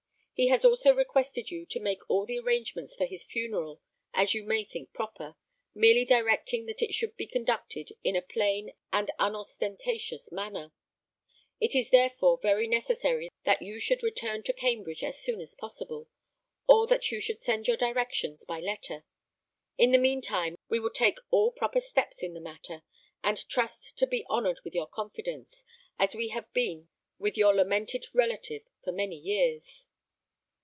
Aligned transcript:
He 0.33 0.47
has 0.47 0.65
also 0.65 0.91
requested 0.91 1.51
you 1.51 1.67
to 1.67 1.79
make 1.79 1.99
all 2.09 2.25
the 2.25 2.39
arrangements 2.39 2.95
for 2.95 3.05
his 3.05 3.23
funeral 3.23 3.79
as 4.11 4.33
you 4.33 4.43
may 4.43 4.63
think 4.63 4.91
proper, 4.91 5.35
merely 5.75 6.03
directing 6.03 6.65
that 6.65 6.81
it 6.81 6.95
should 6.95 7.15
be 7.15 7.27
conducted 7.27 7.91
in 8.03 8.15
a 8.15 8.23
plain 8.23 8.73
and 8.91 9.11
unostentatious 9.19 10.31
manner. 10.31 10.73
It 11.59 11.75
is 11.75 11.91
therefore 11.91 12.39
very 12.41 12.67
necessary 12.67 13.29
that 13.45 13.61
you 13.61 13.79
should 13.79 14.01
return 14.01 14.41
to 14.41 14.51
Cambridge 14.53 15.03
as 15.03 15.19
soon 15.21 15.41
as 15.41 15.53
possible, 15.53 16.07
or 16.67 16.87
that 16.87 17.11
you 17.11 17.19
should 17.19 17.43
send 17.43 17.67
your 17.67 17.77
directions 17.77 18.43
by 18.43 18.59
letter. 18.61 19.05
In 19.77 19.91
the 19.91 19.99
mean 19.99 20.21
time 20.23 20.55
we 20.67 20.79
will 20.79 20.89
take 20.89 21.19
all 21.29 21.51
proper 21.51 21.79
steps 21.79 22.23
in 22.23 22.33
the 22.33 22.41
matter, 22.41 22.81
and 23.23 23.47
trust 23.47 23.95
to 23.99 24.07
be 24.07 24.25
honoured 24.25 24.61
with 24.63 24.73
your 24.73 24.87
confidence, 24.87 25.63
as 25.99 26.15
we 26.15 26.29
have 26.29 26.51
been 26.51 26.89
with 27.19 27.33
that 27.35 27.35
of 27.35 27.41
your 27.41 27.53
lamented 27.53 28.07
relative 28.11 28.63
for 28.83 28.91
many 28.91 29.17
years." 29.17 29.85